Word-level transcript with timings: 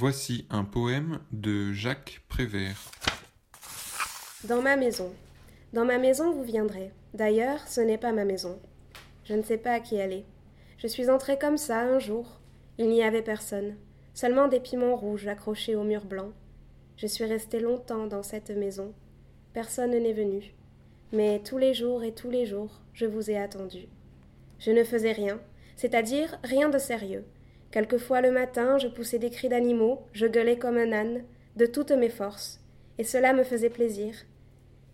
Voici 0.00 0.46
un 0.48 0.62
poème 0.62 1.18
de 1.32 1.72
Jacques 1.72 2.22
Prévert. 2.28 2.92
Dans 4.44 4.62
ma 4.62 4.76
maison. 4.76 5.12
Dans 5.72 5.84
ma 5.84 5.98
maison, 5.98 6.30
vous 6.30 6.44
viendrez. 6.44 6.92
D'ailleurs, 7.14 7.66
ce 7.66 7.80
n'est 7.80 7.98
pas 7.98 8.12
ma 8.12 8.24
maison. 8.24 8.60
Je 9.24 9.34
ne 9.34 9.42
sais 9.42 9.58
pas 9.58 9.72
à 9.72 9.80
qui 9.80 9.96
est. 9.96 10.24
Je 10.76 10.86
suis 10.86 11.10
entrée 11.10 11.36
comme 11.36 11.56
ça 11.56 11.80
un 11.80 11.98
jour. 11.98 12.38
Il 12.78 12.90
n'y 12.90 13.02
avait 13.02 13.22
personne. 13.22 13.74
Seulement 14.14 14.46
des 14.46 14.60
piments 14.60 14.94
rouges 14.94 15.26
accrochés 15.26 15.74
au 15.74 15.82
mur 15.82 16.04
blanc. 16.04 16.30
Je 16.96 17.08
suis 17.08 17.24
restée 17.24 17.58
longtemps 17.58 18.06
dans 18.06 18.22
cette 18.22 18.50
maison. 18.50 18.94
Personne 19.52 19.98
n'est 20.00 20.12
venu. 20.12 20.54
Mais 21.12 21.40
tous 21.40 21.58
les 21.58 21.74
jours 21.74 22.04
et 22.04 22.14
tous 22.14 22.30
les 22.30 22.46
jours, 22.46 22.82
je 22.92 23.06
vous 23.06 23.32
ai 23.32 23.36
attendu. 23.36 23.88
Je 24.60 24.70
ne 24.70 24.84
faisais 24.84 25.10
rien, 25.10 25.40
c'est-à-dire 25.74 26.38
rien 26.44 26.68
de 26.68 26.78
sérieux. 26.78 27.24
Quelquefois 27.70 28.20
le 28.20 28.30
matin, 28.30 28.78
je 28.78 28.88
poussais 28.88 29.18
des 29.18 29.30
cris 29.30 29.48
d'animaux, 29.48 30.02
je 30.12 30.26
gueulais 30.26 30.58
comme 30.58 30.78
un 30.78 30.92
âne, 30.92 31.24
de 31.56 31.66
toutes 31.66 31.90
mes 31.92 32.08
forces, 32.08 32.60
et 32.96 33.04
cela 33.04 33.32
me 33.32 33.44
faisait 33.44 33.70
plaisir. 33.70 34.14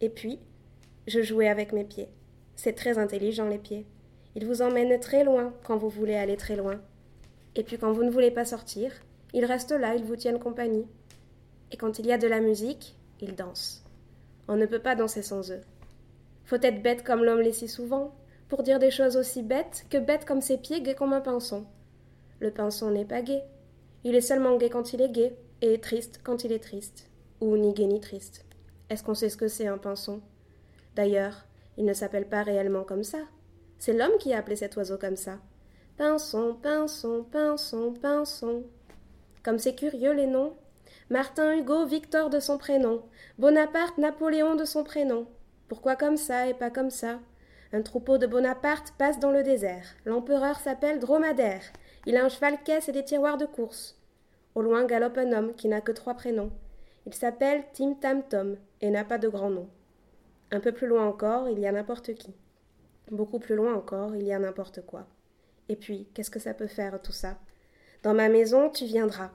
Et 0.00 0.10
puis, 0.10 0.38
je 1.06 1.22
jouais 1.22 1.48
avec 1.48 1.72
mes 1.72 1.84
pieds. 1.84 2.08
C'est 2.56 2.74
très 2.74 2.98
intelligent, 2.98 3.48
les 3.48 3.58
pieds. 3.58 3.86
Ils 4.34 4.46
vous 4.46 4.62
emmènent 4.62 5.00
très 5.00 5.24
loin 5.24 5.54
quand 5.64 5.76
vous 5.76 5.88
voulez 5.88 6.14
aller 6.14 6.36
très 6.36 6.56
loin. 6.56 6.80
Et 7.56 7.64
puis 7.64 7.78
quand 7.78 7.92
vous 7.92 8.04
ne 8.04 8.10
voulez 8.10 8.30
pas 8.30 8.44
sortir, 8.44 8.92
ils 9.32 9.44
restent 9.44 9.72
là, 9.72 9.94
ils 9.94 10.04
vous 10.04 10.16
tiennent 10.16 10.38
compagnie. 10.38 10.86
Et 11.72 11.76
quand 11.76 11.98
il 11.98 12.06
y 12.06 12.12
a 12.12 12.18
de 12.18 12.28
la 12.28 12.40
musique, 12.40 12.96
ils 13.20 13.34
dansent. 13.34 13.82
On 14.46 14.56
ne 14.56 14.66
peut 14.66 14.78
pas 14.78 14.94
danser 14.94 15.22
sans 15.22 15.50
eux. 15.50 15.62
Faut 16.44 16.60
être 16.62 16.82
bête 16.82 17.02
comme 17.02 17.24
l'homme 17.24 17.40
l'est 17.40 17.52
si 17.52 17.68
souvent, 17.68 18.14
pour 18.48 18.62
dire 18.62 18.78
des 18.78 18.90
choses 18.90 19.16
aussi 19.16 19.42
bêtes 19.42 19.86
que 19.90 19.98
bêtes 19.98 20.24
comme 20.24 20.40
ses 20.40 20.56
pieds, 20.56 20.80
gai 20.80 20.94
comme 20.94 21.12
un 21.12 21.20
pinson. 21.20 21.64
Le 22.40 22.50
pinson 22.50 22.90
n'est 22.90 23.04
pas 23.04 23.22
gai. 23.22 23.42
Il 24.04 24.14
est 24.14 24.20
seulement 24.20 24.56
gai 24.56 24.70
quand 24.70 24.92
il 24.92 25.00
est 25.00 25.10
gai, 25.10 25.36
et 25.60 25.80
triste 25.80 26.20
quand 26.22 26.44
il 26.44 26.52
est 26.52 26.62
triste. 26.62 27.08
Ou 27.40 27.56
ni 27.56 27.72
gai 27.72 27.86
ni 27.86 28.00
triste. 28.00 28.44
Est-ce 28.90 29.02
qu'on 29.02 29.14
sait 29.14 29.28
ce 29.28 29.36
que 29.36 29.48
c'est 29.48 29.66
un 29.66 29.78
pinson? 29.78 30.20
D'ailleurs, 30.94 31.46
il 31.76 31.84
ne 31.84 31.92
s'appelle 31.92 32.28
pas 32.28 32.42
réellement 32.42 32.84
comme 32.84 33.04
ça. 33.04 33.18
C'est 33.78 33.92
l'homme 33.92 34.18
qui 34.18 34.32
a 34.32 34.38
appelé 34.38 34.56
cet 34.56 34.76
oiseau 34.76 34.98
comme 34.98 35.16
ça. 35.16 35.38
Pinson, 35.96 36.56
pinson, 36.62 37.24
pinson, 37.30 37.94
pinson. 38.00 38.64
Comme 39.44 39.58
c'est 39.58 39.74
curieux 39.74 40.12
les 40.12 40.26
noms. 40.26 40.54
Martin 41.10 41.56
Hugo, 41.56 41.86
Victor 41.86 42.30
de 42.30 42.40
son 42.40 42.58
prénom. 42.58 43.02
Bonaparte, 43.38 43.98
Napoléon 43.98 44.56
de 44.56 44.64
son 44.64 44.84
prénom. 44.84 45.26
Pourquoi 45.68 45.96
comme 45.96 46.16
ça 46.16 46.48
et 46.48 46.54
pas 46.54 46.70
comme 46.70 46.90
ça? 46.90 47.18
Un 47.72 47.82
troupeau 47.82 48.16
de 48.16 48.26
Bonaparte 48.26 48.94
passe 48.96 49.18
dans 49.18 49.30
le 49.30 49.42
désert. 49.42 49.84
L'empereur 50.04 50.58
s'appelle 50.58 50.98
Dromadaire. 50.98 51.62
Il 52.08 52.16
a 52.16 52.24
un 52.24 52.30
cheval-caisse 52.30 52.88
et 52.88 52.92
des 52.92 53.04
tiroirs 53.04 53.36
de 53.36 53.44
course. 53.44 53.94
Au 54.54 54.62
loin 54.62 54.86
galope 54.86 55.18
un 55.18 55.30
homme 55.30 55.54
qui 55.54 55.68
n'a 55.68 55.82
que 55.82 55.92
trois 55.92 56.14
prénoms. 56.14 56.50
Il 57.04 57.12
s'appelle 57.12 57.64
Tim 57.74 57.92
Tam 58.00 58.22
Tom 58.22 58.56
et 58.80 58.88
n'a 58.88 59.04
pas 59.04 59.18
de 59.18 59.28
grand 59.28 59.50
nom. 59.50 59.68
Un 60.50 60.60
peu 60.60 60.72
plus 60.72 60.86
loin 60.86 61.06
encore, 61.06 61.50
il 61.50 61.58
y 61.58 61.66
a 61.66 61.72
n'importe 61.72 62.14
qui. 62.14 62.34
Beaucoup 63.10 63.38
plus 63.38 63.54
loin 63.54 63.74
encore, 63.74 64.16
il 64.16 64.22
y 64.22 64.32
a 64.32 64.38
n'importe 64.38 64.86
quoi. 64.86 65.06
Et 65.68 65.76
puis, 65.76 66.08
qu'est-ce 66.14 66.30
que 66.30 66.38
ça 66.38 66.54
peut 66.54 66.66
faire 66.66 66.98
tout 67.02 67.12
ça? 67.12 67.36
Dans 68.02 68.14
ma 68.14 68.30
maison, 68.30 68.70
tu 68.70 68.86
viendras. 68.86 69.30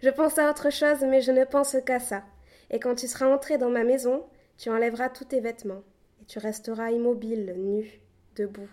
Je 0.00 0.10
pense 0.10 0.38
à 0.38 0.50
autre 0.50 0.70
chose, 0.70 1.02
mais 1.02 1.20
je 1.20 1.30
ne 1.30 1.44
pense 1.44 1.76
qu'à 1.86 2.00
ça. 2.00 2.24
Et 2.70 2.80
quand 2.80 2.96
tu 2.96 3.06
seras 3.06 3.32
entré 3.32 3.58
dans 3.58 3.70
ma 3.70 3.84
maison, 3.84 4.24
tu 4.58 4.70
enlèveras 4.70 5.10
tous 5.10 5.26
tes 5.26 5.38
vêtements, 5.38 5.84
et 6.20 6.24
tu 6.24 6.40
resteras 6.40 6.90
immobile, 6.90 7.54
nu, 7.58 8.00
debout, 8.34 8.70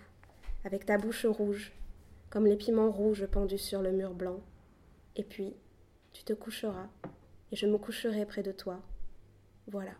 avec 0.66 0.88
ta 0.88 0.97
bouche 0.97 1.27
rouge, 1.27 1.73
comme 2.30 2.45
les 2.45 2.58
piments 2.58 2.91
rouges 2.91 3.25
pendus 3.25 3.58
sur 3.58 3.81
le 3.81 3.91
mur 3.91 4.13
blanc. 4.13 4.41
Et 5.16 5.23
puis, 5.23 5.55
tu 6.13 6.23
te 6.23 6.33
coucheras, 6.33 6.88
et 7.52 7.55
je 7.55 7.66
me 7.66 7.77
coucherai 7.77 8.25
près 8.25 8.44
de 8.44 8.51
toi. 8.51 8.79
Voilà. 9.67 9.94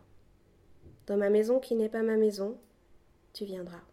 Dans 1.06 1.16
ma 1.16 1.30
maison 1.30 1.58
qui 1.58 1.74
n'est 1.74 1.88
pas 1.88 2.02
ma 2.02 2.16
maison, 2.16 2.58
tu 3.32 3.44
viendras. 3.44 3.82